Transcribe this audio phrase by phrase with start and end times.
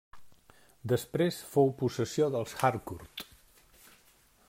[0.93, 3.29] Després fou possessió dels Harcourt.